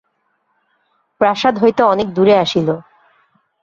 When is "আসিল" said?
2.37-2.67